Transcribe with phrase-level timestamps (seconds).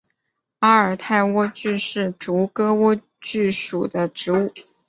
[0.61, 4.51] 阿尔泰莴苣是菊科莴苣属的植物。